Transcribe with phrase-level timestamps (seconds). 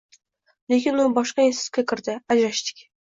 [0.71, 2.83] Lekin u boshqa institutga kirdi— ajrashdik.